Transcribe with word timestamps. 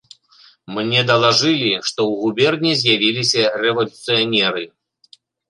Мне 0.77 1.01
далажылі, 1.09 1.69
што 1.89 1.99
ў 2.11 2.13
губерні 2.23 2.73
з'явіліся 2.81 3.53
рэвалюцыянеры. 3.67 4.67